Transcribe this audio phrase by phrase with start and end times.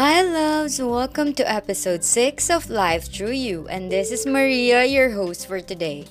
[0.00, 0.80] Hi, loves!
[0.80, 5.60] Welcome to episode 6 of Life Through You, and this is Maria, your host for
[5.60, 6.06] today.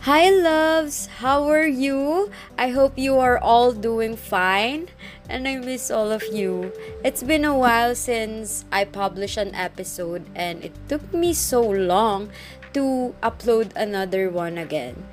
[0.00, 1.08] Hi, loves!
[1.24, 2.30] How are you?
[2.58, 4.92] I hope you are all doing fine,
[5.30, 6.76] and I miss all of you.
[7.02, 12.28] It's been a while since I published an episode, and it took me so long
[12.74, 15.08] to upload another one again.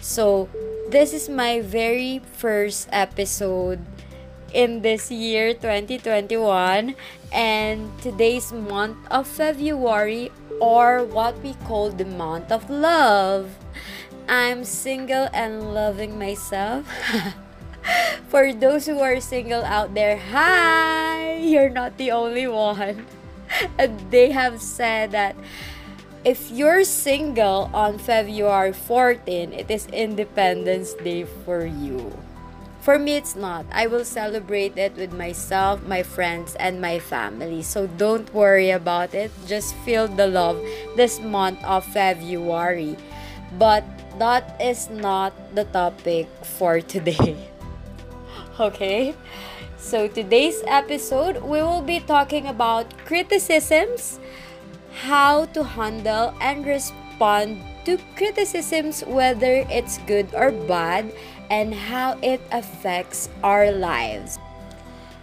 [0.00, 0.48] So,
[0.88, 3.84] this is my very first episode
[4.54, 6.94] in this year 2021
[7.32, 13.50] and today's month of February or what we call the month of love.
[14.28, 16.86] I'm single and loving myself.
[18.28, 21.36] For those who are single out there, hi!
[21.36, 23.06] You're not the only one.
[23.76, 25.36] And they have said that
[26.24, 32.16] if you're single on February 14, it is Independence Day for you.
[32.82, 33.64] For me, it's not.
[33.70, 37.62] I will celebrate it with myself, my friends, and my family.
[37.62, 39.30] So don't worry about it.
[39.46, 40.58] Just feel the love
[40.96, 42.98] this month of February.
[43.56, 43.86] But
[44.18, 46.26] that is not the topic
[46.58, 47.38] for today.
[48.58, 49.14] okay?
[49.78, 54.18] So today's episode, we will be talking about criticisms,
[55.06, 61.12] how to handle and respond to criticisms, whether it's good or bad,
[61.52, 64.40] and how it affects our lives.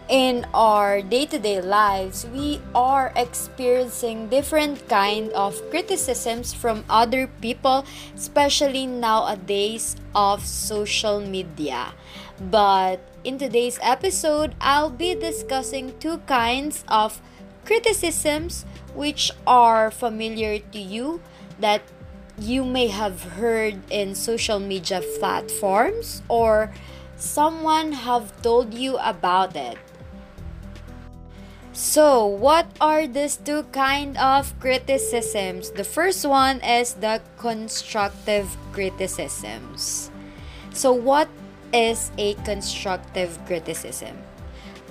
[0.10, 8.86] In our day-to-day lives, we are experiencing different kind of criticisms from other people, especially
[8.86, 11.94] nowadays of social media.
[12.38, 17.22] But in today's episode, I'll be discussing two kinds of
[17.66, 21.22] criticisms which are familiar to you
[21.60, 21.82] that
[22.42, 26.72] you may have heard in social media platforms or
[27.16, 29.78] someone have told you about it.
[31.72, 35.72] So, what are these two kind of criticisms?
[35.72, 40.12] The first one is the constructive criticisms.
[40.74, 41.30] So, what
[41.72, 44.18] is a constructive criticism?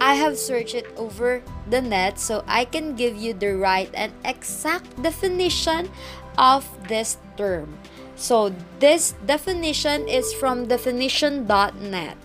[0.01, 4.13] I have searched it over the net so I can give you the right and
[4.25, 5.91] exact definition
[6.39, 7.79] of this term.
[8.19, 8.51] So
[8.83, 12.19] this definition is from definition.net.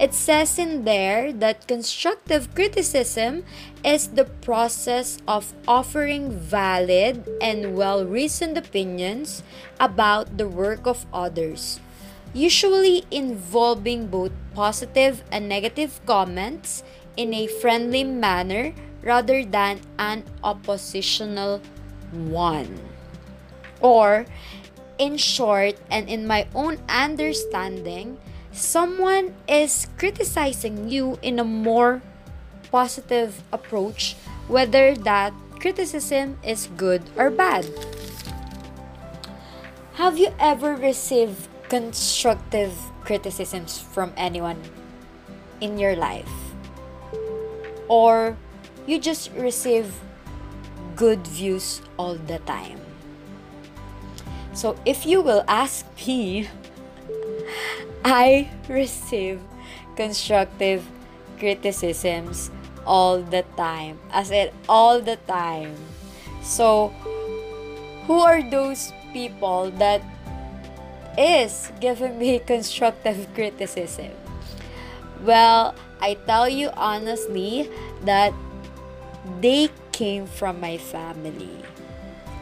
[0.00, 3.44] It says in there that constructive criticism
[3.84, 9.44] is the process of offering valid and well reasoned opinions
[9.78, 11.78] about the work of others,
[12.32, 16.82] usually involving both positive and negative comments
[17.16, 21.62] in a friendly manner rather than an oppositional
[22.10, 22.93] one.
[23.84, 24.24] Or,
[24.96, 28.16] in short, and in my own understanding,
[28.48, 32.00] someone is criticizing you in a more
[32.72, 34.16] positive approach,
[34.48, 37.68] whether that criticism is good or bad.
[40.00, 42.72] Have you ever received constructive
[43.04, 44.60] criticisms from anyone
[45.60, 46.32] in your life?
[47.88, 48.36] Or
[48.86, 49.92] you just receive
[50.96, 52.83] good views all the time?
[54.54, 56.48] So if you will ask me,
[58.04, 59.40] I receive
[59.96, 60.86] constructive
[61.38, 62.50] criticisms
[62.86, 63.98] all the time.
[64.12, 65.74] As in, all the time.
[66.42, 66.88] So,
[68.06, 70.02] who are those people that
[71.18, 74.12] is giving me constructive criticism?
[75.24, 77.70] Well, I tell you honestly
[78.04, 78.32] that
[79.40, 81.64] they came from my family.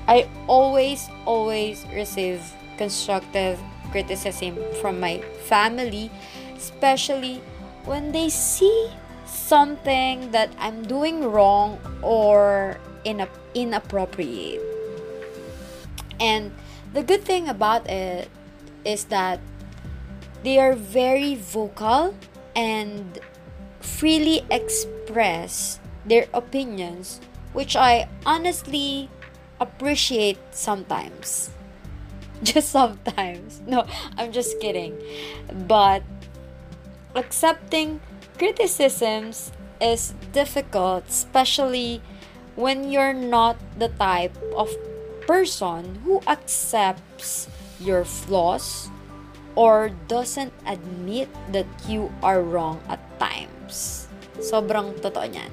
[0.08, 2.42] I always, always receive
[2.76, 3.58] constructive
[3.90, 6.10] criticism from my family,
[6.56, 7.40] especially
[7.84, 8.90] when they see
[9.26, 14.60] something that I'm doing wrong or in inappropriate.
[16.20, 16.52] And
[16.92, 18.28] the good thing about it
[18.84, 19.40] is that
[20.42, 22.14] they are very vocal
[22.54, 23.18] and
[23.80, 27.20] freely express their opinions,
[27.52, 29.08] which I honestly
[29.62, 31.50] appreciate sometimes.
[32.42, 33.62] Just sometimes.
[33.66, 33.86] No,
[34.18, 34.98] I'm just kidding.
[35.70, 36.02] But
[37.14, 38.02] accepting
[38.34, 42.02] criticisms is difficult, especially
[42.58, 44.74] when you're not the type of
[45.26, 47.46] person who accepts
[47.78, 48.90] your flaws
[49.54, 54.08] or doesn't admit that you are wrong at times.
[54.42, 55.52] Sobrang totoo niyan.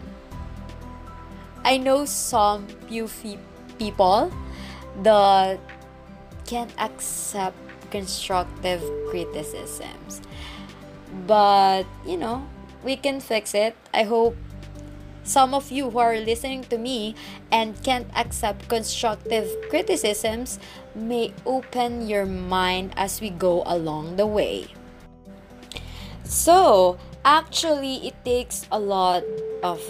[1.61, 3.05] I know some few
[3.79, 4.31] people
[5.01, 5.59] that
[6.45, 7.57] can't accept
[7.89, 10.21] constructive criticisms.
[11.25, 12.45] But, you know,
[12.83, 13.75] we can fix it.
[13.93, 14.35] I hope
[15.23, 17.15] some of you who are listening to me
[17.51, 20.59] and can't accept constructive criticisms
[20.95, 24.67] may open your mind as we go along the way.
[26.23, 29.23] So, actually, it takes a lot
[29.61, 29.81] of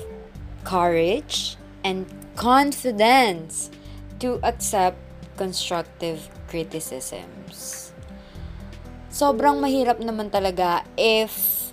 [0.63, 2.05] courage and
[2.35, 3.71] confidence
[4.19, 4.97] to accept
[5.35, 7.91] constructive criticisms.
[9.09, 11.71] Sobrang mahirap naman talaga if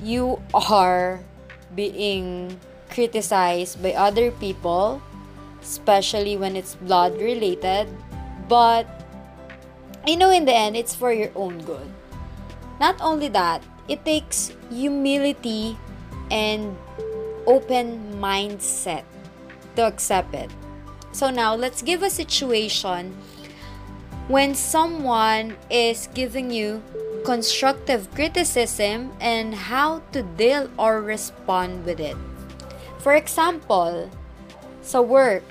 [0.00, 1.20] you are
[1.74, 2.56] being
[2.92, 5.02] criticized by other people,
[5.60, 7.88] especially when it's blood related.
[8.48, 8.86] But,
[10.06, 11.88] you know, in the end, it's for your own good.
[12.78, 15.76] Not only that, it takes humility
[16.30, 16.76] and
[17.46, 19.04] open mindset
[19.74, 20.50] to accept it.
[21.16, 23.16] So now, let's give a situation
[24.28, 26.82] when someone is giving you
[27.24, 32.18] constructive criticism and how to deal or respond with it.
[32.98, 34.10] For example,
[34.82, 35.48] so work.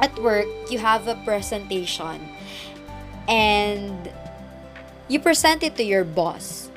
[0.00, 2.26] At work, you have a presentation
[3.28, 4.10] and
[5.06, 6.68] you present it to your boss.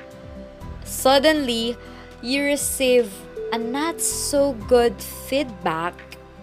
[0.84, 1.78] Suddenly,
[2.22, 3.10] you receive
[3.52, 5.98] a not so good feedback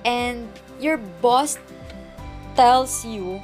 [0.04, 0.50] and
[0.82, 1.58] your boss
[2.56, 3.40] tells you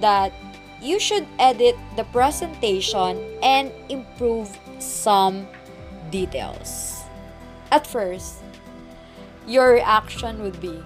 [0.00, 0.32] that
[0.80, 4.48] you should edit the presentation and improve
[4.78, 5.46] some
[6.10, 7.04] details.
[7.70, 8.40] At first,
[9.46, 10.82] your reaction would be,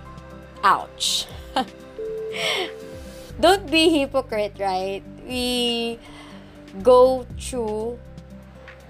[0.63, 1.27] ouch.
[3.41, 5.03] Don't be hypocrite, right?
[5.27, 5.99] We
[6.83, 7.99] go through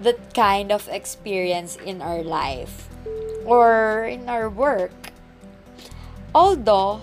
[0.01, 2.89] that kind of experience in our life
[3.45, 5.04] or in our work.
[6.35, 6.99] Although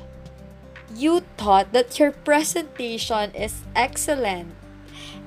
[0.92, 4.52] you thought that your presentation is excellent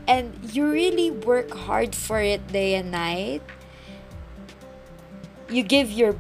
[0.06, 3.42] and you really work hard for it day and night,
[5.50, 6.14] you give your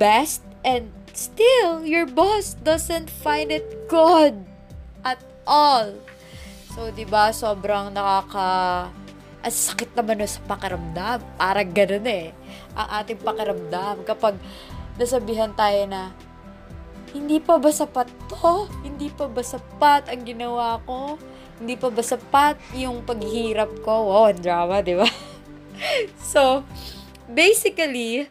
[0.00, 4.40] best and still your boss doesn't find it good
[5.04, 5.92] at all.
[6.72, 8.88] So, 'di ba, sobrang nakaka
[9.44, 11.20] ang sakit naman sa pakiramdam.
[11.36, 12.32] Parang ganun eh.
[12.72, 14.40] Ang ating pakiramdam kapag
[14.96, 16.16] nasabihan tayo na
[17.14, 18.66] hindi pa ba sapat to?
[18.82, 21.14] Hindi pa ba sapat ang ginawa ko?
[21.62, 24.10] Hindi pa ba sapat yung paghihirap ko?
[24.10, 25.06] Wow, drama, di ba?
[26.34, 26.66] so,
[27.30, 28.26] basically,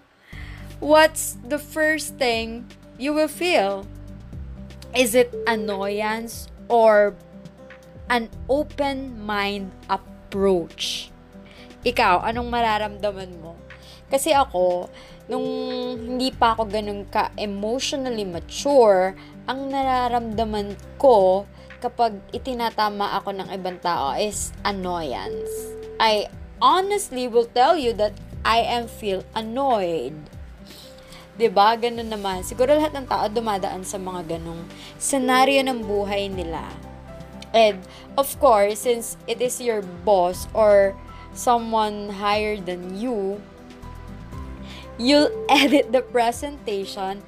[0.83, 2.67] what's the first thing
[2.99, 3.87] you will feel?
[4.91, 7.15] Is it annoyance or
[8.11, 11.09] an open mind approach?
[11.87, 13.55] Ikaw, anong mararamdaman mo?
[14.11, 14.91] Kasi ako,
[15.27, 15.47] nung
[15.95, 19.15] hindi pa ako ganun ka emotionally mature,
[19.47, 21.47] ang nararamdaman ko
[21.83, 25.51] kapag itinatama ako ng ibang tao is annoyance.
[25.99, 26.31] I
[26.63, 30.15] honestly will tell you that I am feel annoyed.
[31.35, 31.75] 'Di ba?
[31.75, 32.43] Ganun naman.
[32.45, 34.63] Siguro lahat ng tao dumadaan sa mga ganong
[35.01, 36.63] senaryo ng buhay nila.
[37.53, 37.83] And
[38.17, 40.97] of course, since it is your boss or
[41.37, 43.41] someone higher than you,
[44.97, 47.23] you'll edit the presentation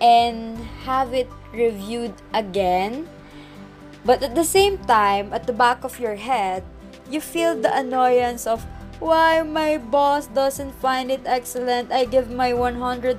[0.00, 3.08] and have it reviewed again.
[4.04, 6.62] But at the same time, at the back of your head,
[7.10, 8.64] you feel the annoyance of
[9.00, 11.92] why my boss doesn't find it excellent.
[11.92, 13.18] I give my 100%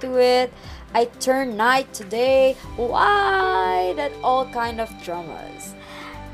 [0.00, 0.52] to it.
[0.94, 2.56] I turn night today.
[2.76, 3.92] Why?
[3.96, 5.74] That all kind of dramas.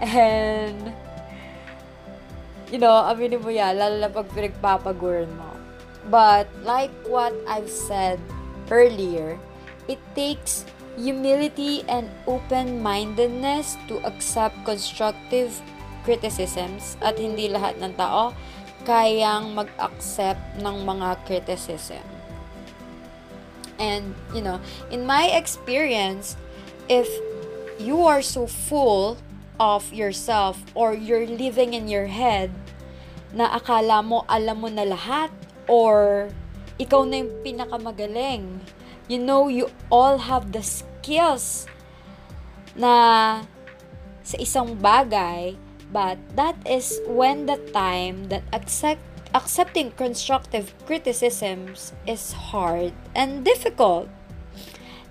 [0.00, 0.96] And,
[2.72, 5.49] you know, aminin mo yan, lalo na pag pinagpapaguran mo.
[6.08, 8.18] But like what I've said
[8.70, 9.36] earlier,
[9.88, 10.64] it takes
[10.96, 15.60] humility and open-mindedness to accept constructive
[16.04, 18.32] criticisms at hindi lahat ng tao
[18.88, 22.02] kayang mag-accept ng mga criticism.
[23.80, 24.60] And, you know,
[24.92, 26.36] in my experience,
[26.88, 27.08] if
[27.80, 29.16] you are so full
[29.60, 32.52] of yourself or you're living in your head
[33.32, 35.32] na akala mo alam mo na lahat
[35.70, 36.26] or
[36.82, 38.58] ikaw na yung pinakamagaling.
[39.06, 41.70] You know, you all have the skills
[42.74, 43.46] na
[44.26, 45.54] sa isang bagay,
[45.94, 54.10] but that is when the time that accept, accepting constructive criticisms is hard and difficult.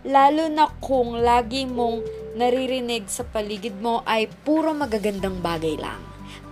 [0.03, 2.03] Lalo na kung lagi mong
[2.39, 5.99] naririnig sa paligid mo ay puro magagandang bagay lang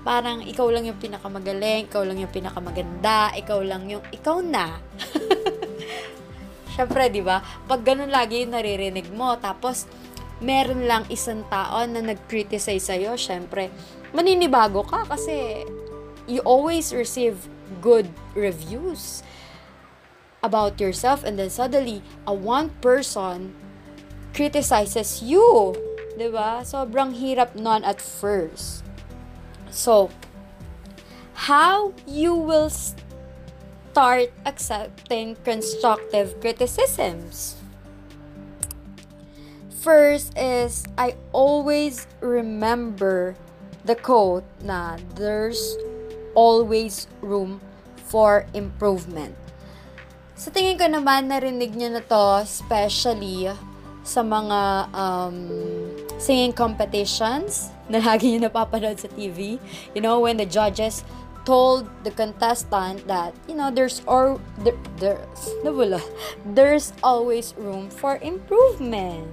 [0.07, 4.79] parang ikaw lang yung pinakamagaling, ikaw lang yung pinakamaganda, ikaw lang yung, ikaw na.
[6.71, 7.43] Siyempre, di ba?
[7.67, 9.83] Pag ganun lagi yung naririnig mo, tapos
[10.39, 13.67] meron lang isang tao na nag-criticize sa'yo, syempre,
[14.15, 15.67] maninibago ka kasi
[16.23, 17.51] you always receive
[17.83, 19.27] good reviews
[20.39, 23.51] about yourself and then suddenly a one person
[24.31, 25.75] criticizes you.
[26.15, 26.63] ba?
[26.63, 28.86] Sobrang hirap non at first.
[29.77, 30.09] So,
[31.45, 37.61] how you will start accepting constructive criticisms?
[39.69, 43.37] First is I always remember
[43.85, 45.77] the quote na there's
[46.33, 47.61] always room
[48.09, 49.37] for improvement.
[50.33, 53.45] Sa tingin ko naman, narinig nyo na to, especially
[54.01, 55.37] sa mga um,
[56.17, 59.61] singing competitions na lagi nyo napapanood sa TV.
[59.95, 61.05] You know, when the judges
[61.47, 66.03] told the contestant that, you know, there's or there, there's, nawala,
[66.43, 69.25] there's always room for improvement.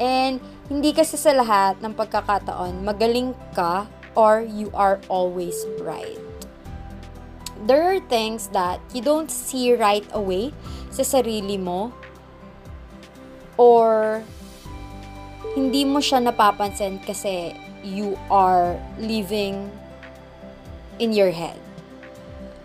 [0.00, 0.40] And
[0.72, 3.84] hindi kasi sa lahat ng pagkakataon, magaling ka
[4.16, 6.16] or you are always right.
[7.68, 10.50] There are things that you don't see right away
[10.90, 11.92] sa sarili mo
[13.60, 14.24] or
[15.52, 17.52] hindi mo siya napapansin kasi
[17.84, 19.68] you are living
[20.96, 21.58] in your head.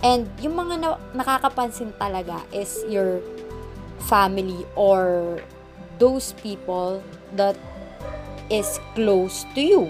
[0.05, 3.19] And yung mga na- nakakapansin talaga is your
[4.05, 5.35] family or
[5.97, 7.01] those people
[7.35, 7.57] that
[8.47, 9.83] is close to you.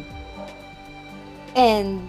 [1.54, 2.08] And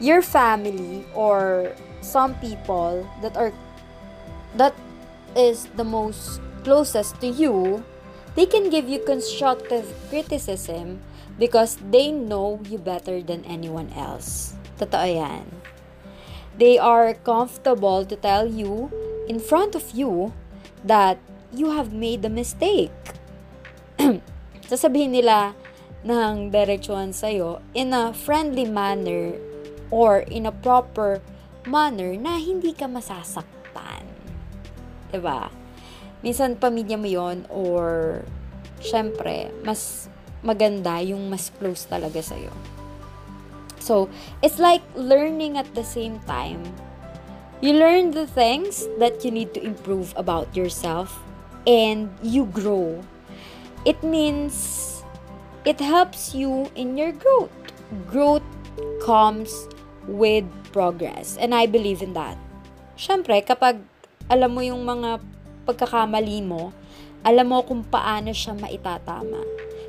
[0.00, 3.52] your family or some people that are
[4.56, 4.74] that
[5.36, 7.84] is the most closest to you,
[8.34, 11.00] they can give you constructive criticism
[11.38, 14.54] because they know you better than anyone else.
[14.78, 15.46] Totoo yan.
[16.54, 18.90] They are comfortable to tell you
[19.26, 20.34] in front of you
[20.86, 21.18] that
[21.50, 22.94] you have made a mistake.
[24.70, 25.54] Sasabihin nila
[26.06, 29.34] ng diretsyon sa'yo in a friendly manner
[29.88, 31.18] or in a proper
[31.64, 34.04] manner na hindi ka masasaktan.
[35.08, 35.48] 'Di ba?
[36.24, 38.24] Minsan pamilya mo 'yon or
[38.80, 40.08] syempre mas
[40.44, 42.52] maganda yung mas close talaga sa'yo.
[43.80, 44.08] So,
[44.40, 46.64] it's like learning at the same time.
[47.60, 51.20] You learn the things that you need to improve about yourself
[51.68, 53.04] and you grow.
[53.84, 55.04] It means
[55.64, 57.52] it helps you in your growth.
[58.08, 58.44] Growth
[59.04, 59.52] comes
[60.08, 61.36] with progress.
[61.36, 62.36] And I believe in that.
[62.96, 63.80] Syempre, kapag
[64.28, 65.20] alam mo yung mga
[65.64, 66.70] pagkakamali mo,
[67.24, 69.40] alam mo kung paano siya maitatama.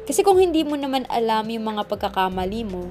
[0.08, 2.90] Kasi kung hindi mo naman alam yung mga pagkakamali mo,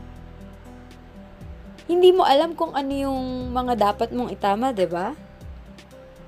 [1.84, 5.12] hindi mo alam kung ano yung mga dapat mong itama, 'di ba?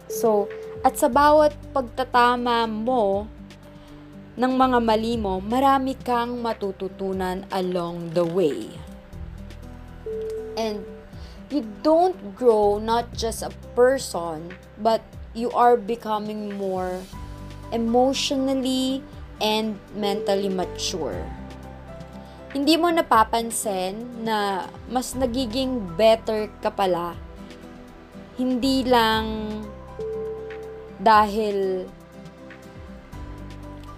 [0.07, 0.47] So,
[0.85, 3.27] at sa bawat pagtatama mo
[4.37, 8.69] ng mga mali mo, marami kang matututunan along the way.
[10.61, 10.85] And
[11.49, 15.01] you don't grow not just a person, but
[15.37, 17.05] you are becoming more
[17.69, 19.05] emotionally
[19.37, 21.21] and mentally mature.
[22.57, 27.13] Hindi mo napapansin na mas nagiging better ka pala.
[28.41, 29.53] Hindi lang
[30.97, 31.85] dahil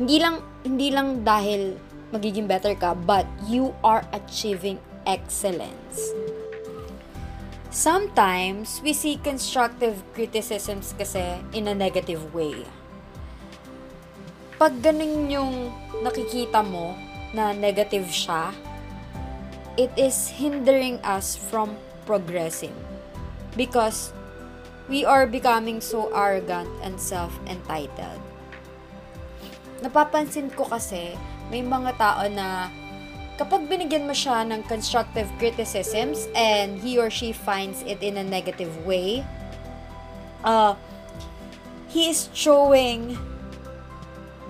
[0.03, 1.79] hindi lang hindi lang dahil
[2.11, 6.11] magiging better ka, but you are achieving excellence.
[7.69, 12.65] Sometimes, we see constructive criticisms kasi in a negative way.
[14.57, 15.69] Pag ganun yung
[16.01, 16.97] nakikita mo
[17.37, 18.57] na negative siya,
[19.77, 21.77] it is hindering us from
[22.09, 22.75] progressing.
[23.53, 24.17] Because
[24.89, 28.25] we are becoming so arrogant and self-entitled.
[29.85, 31.15] Napapansin ko kasi,
[31.53, 32.73] may mga tao na
[33.39, 38.27] kapag binigyan mo siya ng constructive criticisms and he or she finds it in a
[38.27, 39.23] negative way,
[40.43, 40.75] uh,
[41.87, 43.15] he is showing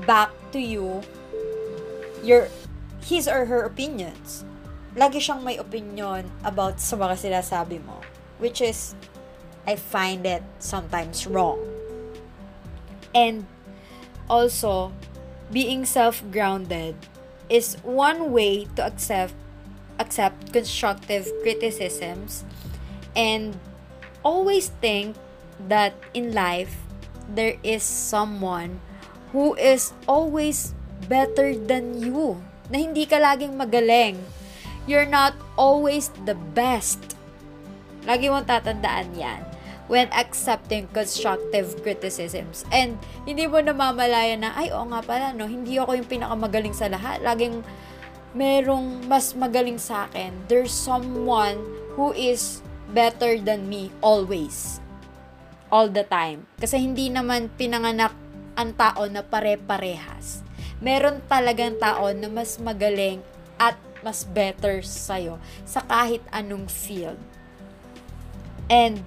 [0.09, 1.05] back to you
[2.25, 2.49] your
[3.05, 4.49] his or her opinions.
[4.97, 8.01] Lagi siyang may opinion about sa mga sinasabi mo.
[8.41, 8.97] Which is,
[9.69, 11.61] I find it sometimes wrong.
[13.13, 13.45] And
[14.31, 14.97] also,
[15.53, 17.18] being self-grounded
[17.49, 19.35] is one way to accept
[19.99, 22.45] accept constructive criticisms
[23.17, 23.59] and
[24.23, 25.17] always think
[25.67, 26.87] that in life
[27.27, 28.79] there is someone
[29.33, 30.73] who is always
[31.11, 32.39] better than you
[32.71, 34.17] na hindi ka laging magaling.
[34.89, 37.17] You're not always the best.
[38.09, 39.58] Lagi mong tatandaan yan
[39.89, 42.63] when accepting constructive criticisms.
[42.71, 46.87] And hindi mo namamalaya na, ay, oo nga pala, no, hindi ako yung pinakamagaling sa
[46.93, 47.25] lahat.
[47.25, 47.65] Laging
[48.37, 50.33] merong mas magaling sa akin.
[50.47, 51.59] There's someone
[51.97, 52.61] who is
[52.93, 54.79] better than me always.
[55.69, 56.49] all the time.
[56.57, 58.13] Kasi hindi naman pinanganak
[58.59, 60.43] ang tao na pare-parehas.
[60.83, 63.23] Meron talagang tao na mas magaling
[63.59, 67.19] at mas better sa'yo sa kahit anong field.
[68.69, 69.03] And,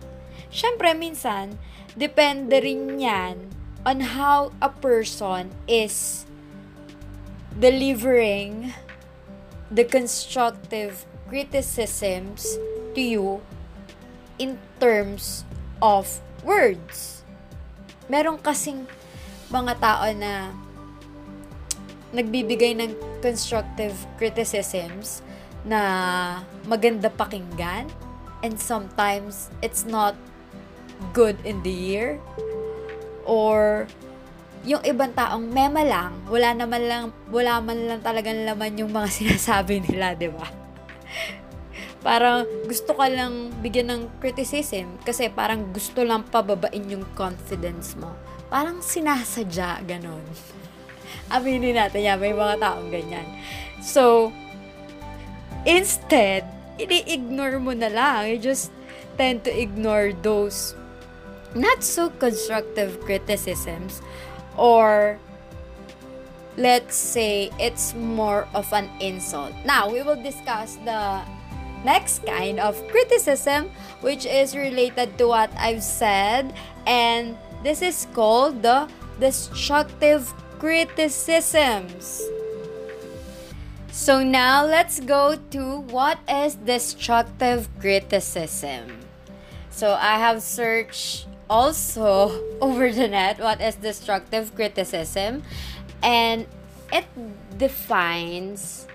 [0.52, 1.56] syempre, minsan,
[1.96, 3.50] depende rin yan
[3.88, 6.28] on how a person is
[7.58, 8.76] delivering
[9.72, 12.60] the constructive criticisms
[12.94, 13.42] to you
[14.38, 15.48] in terms
[15.82, 16.08] of
[16.44, 17.24] words.
[18.12, 18.86] Meron kasing
[19.48, 20.52] mga tao na
[22.12, 22.92] nagbibigay ng
[23.24, 25.24] constructive criticisms
[25.64, 27.88] na maganda pakinggan
[28.44, 30.18] and sometimes it's not
[31.12, 32.22] good in the ear
[33.26, 33.90] or
[34.62, 37.04] yung ibang taong mema lang, wala naman lang,
[37.34, 40.62] wala man lang talagang laman yung mga sinasabi nila, di ba?
[42.02, 48.10] parang gusto ka lang bigyan ng criticism kasi parang gusto lang pababain yung confidence mo.
[48.50, 50.26] Parang sinasadya, ganon.
[51.34, 53.24] Aminin natin yan, may mga taong ganyan.
[53.80, 54.34] So,
[55.64, 56.44] instead,
[56.82, 58.28] ini-ignore mo na lang.
[58.28, 58.74] You just
[59.16, 60.74] tend to ignore those
[61.56, 64.02] not so constructive criticisms
[64.58, 65.20] or
[66.58, 69.54] let's say it's more of an insult.
[69.66, 71.22] Now, we will discuss the
[71.84, 76.54] next kind of criticism which is related to what I've said
[76.86, 78.88] and this is called the
[79.20, 82.22] destructive criticisms.
[83.92, 89.02] So now let's go to what is destructive criticism.
[89.70, 92.32] So I have searched also
[92.64, 95.44] over the net what is destructive criticism
[96.02, 96.48] and
[96.92, 97.04] it
[97.60, 98.88] defines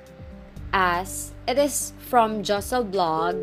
[0.73, 3.37] as it is from Jostle Blog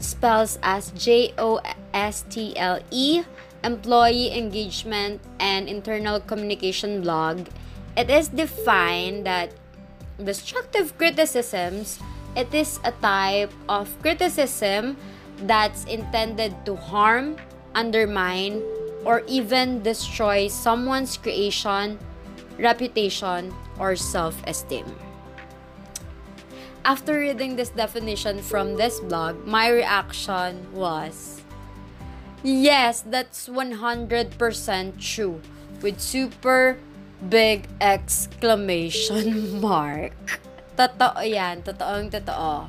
[0.00, 1.60] spells as J O
[1.92, 3.22] S T L E
[3.62, 7.48] employee engagement and internal communication blog.
[7.96, 9.52] It is defined that
[10.16, 12.00] destructive criticisms
[12.36, 14.96] it is a type of criticism
[15.48, 17.36] that's intended to harm
[17.74, 18.62] undermine,
[19.04, 21.98] or even destroy someone's creation,
[22.58, 24.86] reputation, or self esteem.
[26.84, 31.40] After reading this definition from this blog, my reaction was
[32.42, 34.32] yes, that's 100%
[34.96, 35.40] true
[35.82, 36.78] with super
[37.28, 40.16] big exclamation mark.
[40.76, 41.60] Totoo yan.
[41.60, 42.68] Totoong totoo.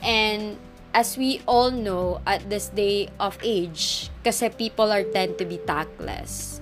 [0.00, 0.56] And
[0.98, 5.54] as we all know at this day of age, kasi people are tend to be
[5.62, 6.58] tactless.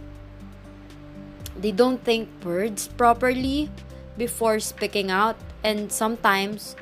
[1.57, 3.72] They don't think words properly
[4.20, 6.77] before speaking out and sometimes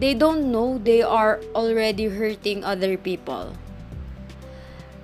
[0.00, 3.52] they don't know they are already hurting other people.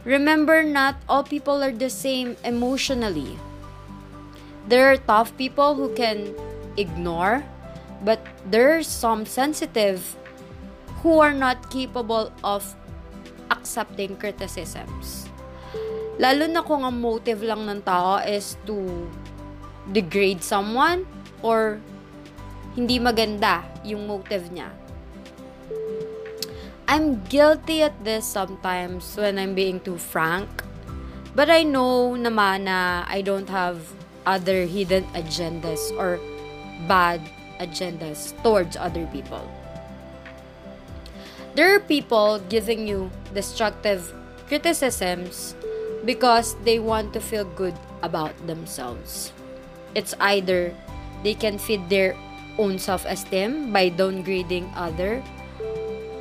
[0.08, 3.36] Remember, not all people are the same emotionally.
[4.72, 6.32] There are tough people who can
[6.80, 7.44] ignore,
[8.00, 10.16] but there are some sensitive
[11.04, 12.64] who are not capable of
[13.52, 15.28] accepting criticisms.
[16.16, 19.04] Lalo na kung ang motive lang ng tao is to
[19.92, 21.04] degrade someone
[21.44, 21.76] or
[22.72, 24.72] hindi maganda yung motive niya.
[26.88, 30.48] I'm guilty at this sometimes when I'm being too frank.
[31.36, 33.82] But I know naman na I don't have
[34.24, 36.16] other hidden agendas or
[36.88, 37.20] bad
[37.60, 39.42] agendas towards other people.
[41.54, 44.10] There are people giving you destructive
[44.50, 45.54] criticisms
[46.02, 49.30] because they want to feel good about themselves.
[49.94, 50.74] It's either
[51.22, 52.18] they can feed their
[52.58, 55.22] own self-esteem by downgrading other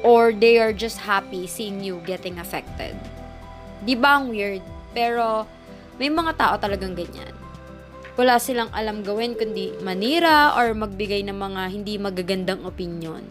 [0.06, 2.94] or they are just happy seeing you getting affected.
[3.82, 4.62] Di ba ang weird?
[4.94, 5.50] Pero
[5.98, 7.34] may mga tao talagang ganyan.
[8.14, 13.26] Wala silang alam gawin kundi manira or magbigay ng mga hindi magagandang opinion.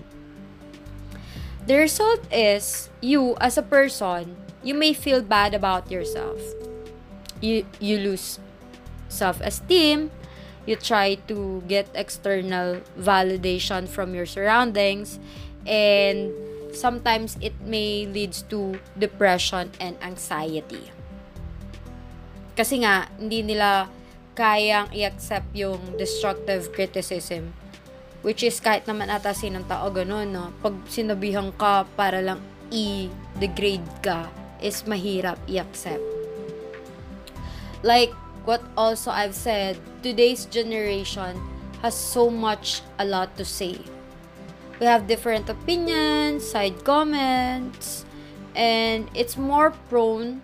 [1.62, 4.34] The result is you as a person,
[4.66, 6.42] you may feel bad about yourself.
[7.38, 8.42] You you lose
[9.06, 10.10] self-esteem,
[10.66, 15.22] you try to get external validation from your surroundings
[15.62, 16.34] and
[16.74, 20.90] sometimes it may leads to depression and anxiety.
[22.58, 23.86] Kasi nga hindi nila
[24.34, 27.54] kayang i-accept yung destructive criticism
[28.22, 30.54] Which is kahit naman ata sinong tao ganun, no?
[30.62, 32.38] Pag sinabihan ka para lang
[32.70, 34.30] i-degrade ka,
[34.62, 36.00] is mahirap i-accept.
[37.82, 38.14] Like
[38.46, 41.34] what also I've said, today's generation
[41.82, 43.82] has so much a lot to say.
[44.78, 48.06] We have different opinions, side comments,
[48.54, 50.42] and it's more prone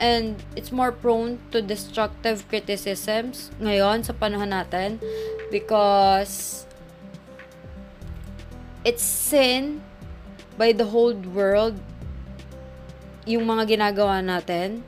[0.00, 4.98] and it's more prone to destructive criticisms ngayon sa panahon natin
[5.54, 6.66] because
[8.84, 9.80] it's seen
[10.60, 11.74] by the whole world
[13.24, 14.84] yung mga ginagawa natin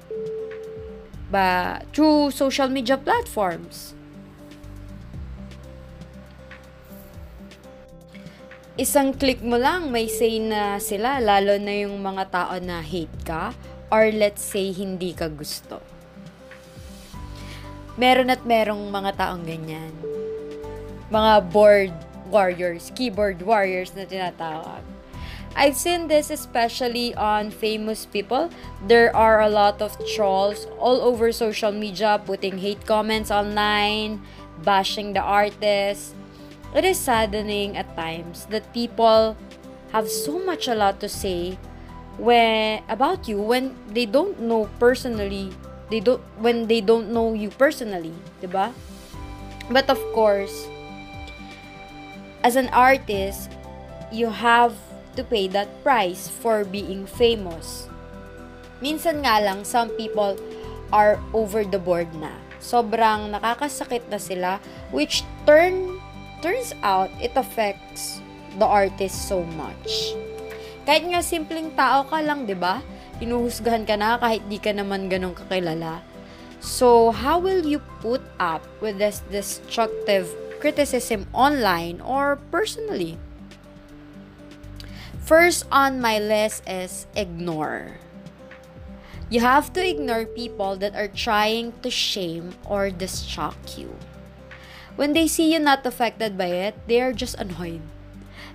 [1.33, 3.97] ba through social media platforms.
[8.77, 13.25] Isang click mo lang, may say na sila, lalo na yung mga tao na hate
[13.25, 13.57] ka,
[13.89, 15.81] or let's say, hindi ka gusto.
[17.97, 19.97] Meron at merong mga taong ganyan.
[21.09, 21.97] Mga board
[22.31, 24.83] warriors, keyboard warriors na tinatawag.
[25.57, 28.53] I've seen this especially on famous people.
[28.85, 34.21] There are a lot of trolls all over social media putting hate comments online,
[34.61, 36.13] bashing the artist.
[36.77, 39.37] It is saddening at times that people
[39.97, 41.57] have so much a lot to say
[42.21, 45.53] when about you when they don't know personally
[45.91, 48.75] they don't when they don't know you personally, ba?
[49.71, 50.67] But of course,
[52.47, 53.51] as an artist,
[54.15, 54.71] you have
[55.19, 57.91] to pay that price for being famous.
[58.79, 60.39] Minsan nga lang, some people
[60.95, 62.31] are over the board na.
[62.63, 64.63] Sobrang nakakasakit na sila,
[64.95, 65.99] which turn
[66.39, 68.23] turns out it affects
[68.63, 70.15] the artist so much.
[70.87, 72.79] Kahit nga simpleng tao ka lang, 'di ba?
[73.19, 75.99] Hinuhusgahan ka na kahit di ka naman ganun kakilala.
[76.63, 83.19] So, how will you put up with this destructive criticism online or personally?
[85.27, 87.99] First on my list is ignore.
[89.27, 93.91] You have to ignore people that are trying to shame or distract you.
[94.95, 97.83] When they see you not affected by it, they are just annoyed.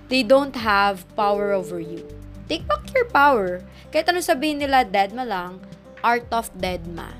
[0.08, 2.08] They don't have power over you.
[2.48, 3.62] Take back your power.
[3.92, 5.60] Kahit ano sabihin nila, dead ma lang,
[6.00, 7.14] art of dead ma.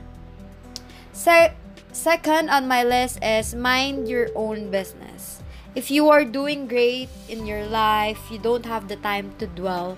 [1.12, 1.54] Se-
[1.92, 5.44] second on my list is mind your own business.
[5.74, 9.96] If you are doing great in your life, you don't have the time to dwell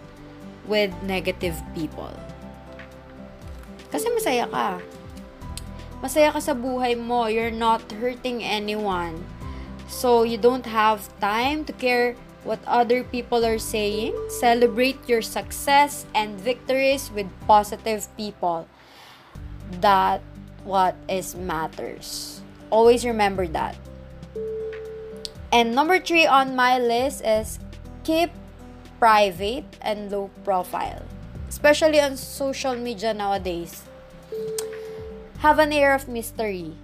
[0.67, 2.15] with negative people.
[3.91, 4.83] Kasi masaya ka.
[6.03, 7.27] Masaya ka sa buhay mo.
[7.27, 9.23] You're not hurting anyone.
[9.87, 14.15] So, you don't have time to care what other people are saying.
[14.29, 18.67] Celebrate your success and victories with positive people.
[19.81, 20.21] That
[20.65, 22.41] what is matters.
[22.71, 23.77] Always remember that.
[25.53, 27.61] And number three on my list is
[28.03, 28.31] keep
[28.99, 31.03] private and low profile,
[31.49, 33.85] especially on social media nowadays.
[35.39, 36.75] Have an air of mystery.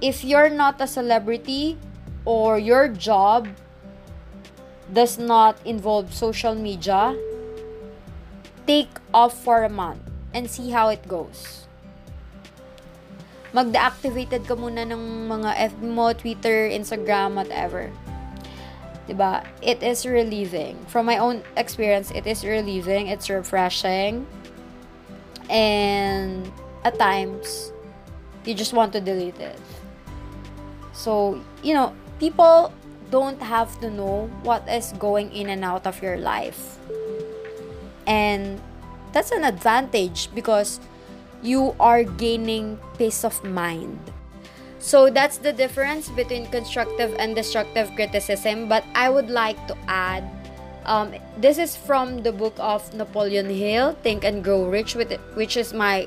[0.00, 1.78] If you're not a celebrity
[2.24, 3.46] or your job
[4.92, 7.14] does not involve social media,
[8.66, 10.02] take off for a month
[10.34, 11.65] and see how it goes.
[13.56, 17.88] Mag-deactivated ka muna ng mga FB mo, Twitter, Instagram, whatever
[19.06, 19.46] 'di ba?
[19.62, 20.76] It is relieving.
[20.90, 24.26] From my own experience, it is relieving, it's refreshing.
[25.46, 26.50] And
[26.82, 27.70] at times,
[28.44, 29.58] you just want to delete it.
[30.92, 32.74] So, you know, people
[33.10, 36.78] don't have to know what is going in and out of your life.
[38.06, 38.58] And
[39.14, 40.80] that's an advantage because
[41.42, 43.98] you are gaining peace of mind
[44.86, 48.68] so that's the difference between constructive and destructive criticism.
[48.68, 50.22] But I would like to add
[50.86, 54.94] um, this is from the book of Napoleon Hill, Think and Grow Rich,
[55.34, 56.06] which is my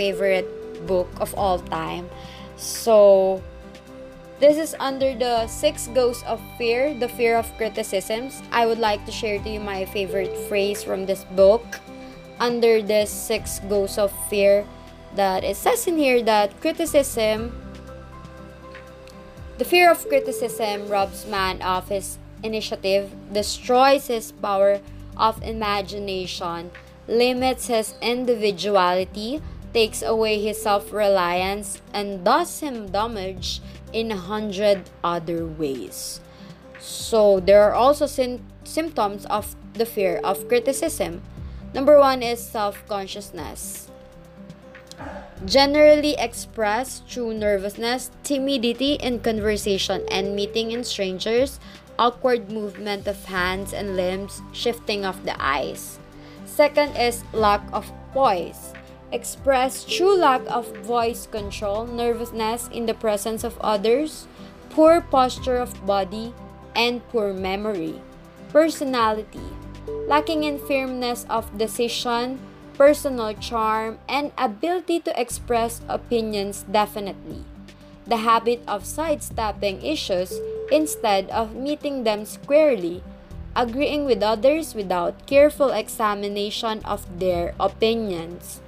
[0.00, 0.48] favorite
[0.86, 2.08] book of all time.
[2.56, 3.42] So,
[4.40, 8.40] this is under the six ghosts of fear, the fear of criticisms.
[8.50, 11.64] I would like to share to you my favorite phrase from this book.
[12.38, 14.66] Under this six ghosts of fear,
[15.14, 17.52] that it says in here that criticism
[19.58, 24.80] the fear of criticism robs man of his initiative, destroys his power
[25.16, 26.70] of imagination,
[27.08, 29.40] limits his individuality,
[29.72, 33.60] takes away his self reliance, and does him damage
[33.92, 36.20] in a hundred other ways.
[36.78, 38.06] So, there are also
[38.64, 41.22] symptoms of the fear of criticism.
[41.76, 43.92] Number one is self consciousness
[45.44, 51.60] generally expressed through nervousness, timidity in conversation and meeting in strangers,
[51.98, 55.98] awkward movement of hands and limbs, shifting of the eyes.
[56.44, 58.72] Second is lack of poise.
[59.12, 64.26] Expressed through lack of voice control, nervousness in the presence of others,
[64.70, 66.34] poor posture of body,
[66.74, 68.00] and poor memory.
[68.48, 69.65] Personality.
[69.86, 72.38] Lacking in firmness of decision,
[72.74, 77.44] personal charm, and ability to express opinions definitely.
[78.06, 80.34] The habit of sidestepping issues
[80.70, 83.02] instead of meeting them squarely,
[83.54, 88.60] agreeing with others without careful examination of their opinions.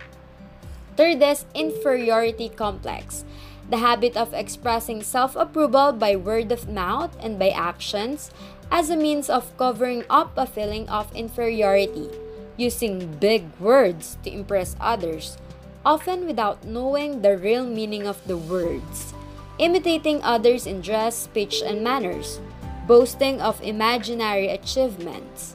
[0.97, 3.25] Third is inferiority complex,
[3.71, 8.31] the habit of expressing self approval by word of mouth and by actions
[8.71, 12.09] as a means of covering up a feeling of inferiority
[12.57, 15.39] using big words to impress others,
[15.85, 19.15] often without knowing the real meaning of the words,
[19.59, 22.41] imitating others in dress, speech, and manners,
[22.87, 25.55] boasting of imaginary achievements.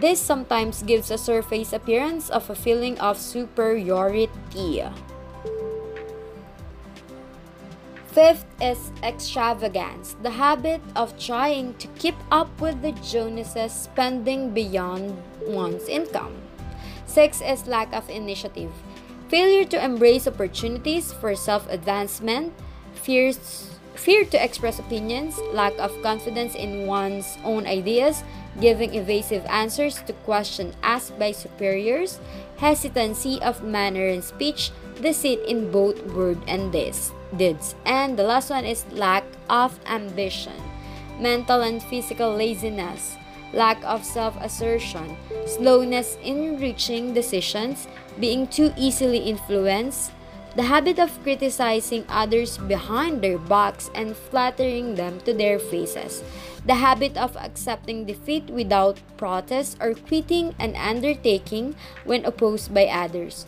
[0.00, 4.82] This sometimes gives a surface appearance of a feeling of superiority.
[8.14, 15.18] Fifth is extravagance, the habit of trying to keep up with the Joneses spending beyond
[15.42, 16.30] one's income.
[17.06, 18.70] Six is lack of initiative,
[19.26, 22.54] failure to embrace opportunities for self advancement,
[22.94, 28.22] fears, fear to express opinions, lack of confidence in one's own ideas,
[28.60, 32.20] giving evasive answers to questions asked by superiors,
[32.58, 34.70] hesitancy of manner and speech,
[35.02, 37.74] deceit in both word and this deeds.
[37.84, 40.56] And the last one is lack of ambition,
[41.20, 43.16] mental and physical laziness,
[43.52, 45.16] lack of self assertion,
[45.46, 50.12] slowness in reaching decisions, being too easily influenced,
[50.56, 56.22] the habit of criticizing others behind their backs and flattering them to their faces,
[56.64, 63.46] the habit of accepting defeat without protest or quitting an undertaking when opposed by others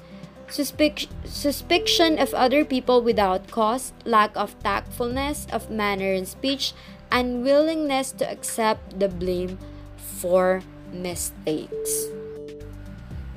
[0.48, 6.72] Suspic- suspicion of other people without cause, lack of tactfulness of manner and speech,
[7.10, 9.58] unwillingness to accept the blame
[9.96, 12.06] for mistakes.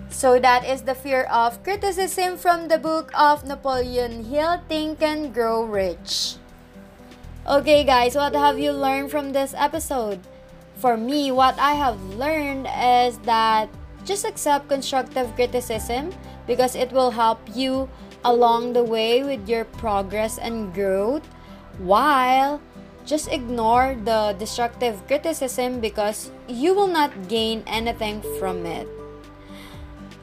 [0.10, 5.34] So that is the fear of criticism from the book of Napoleon Hill Think and
[5.34, 6.36] Grow Rich.
[7.48, 10.20] Okay, guys, what have you learned from this episode?
[10.76, 13.70] For me, what I have learned is that
[14.06, 16.12] just accept constructive criticism
[16.50, 17.88] because it will help you
[18.26, 21.22] along the way with your progress and growth
[21.78, 22.60] while
[23.06, 28.90] just ignore the destructive criticism because you will not gain anything from it.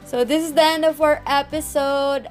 [0.03, 2.27] So, this is the end of our episode.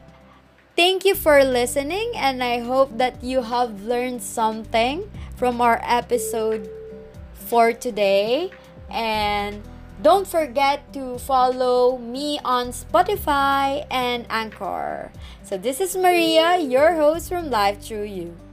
[0.77, 6.69] Thank you for listening, and I hope that you have learned something from our episode
[7.33, 8.51] for today.
[8.89, 9.61] And
[10.03, 15.11] don't forget to follow me on Spotify and Anchor.
[15.43, 18.46] So, this is Maria, your host from Life Through You.